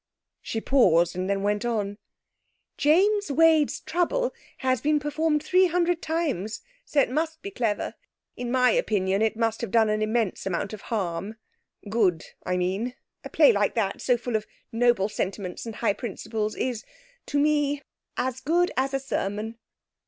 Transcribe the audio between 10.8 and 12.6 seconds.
harm good, I